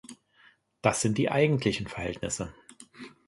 Das 0.81 1.01
sind 1.01 1.19
die 1.19 1.29
eigentlichen 1.29 1.85
Verhältnisse. 1.85 2.55